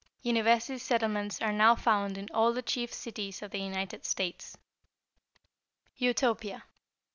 [0.23, 4.57] University settlements are now found in all the chief cities of the United States.
[5.97, 6.63] =Utopia.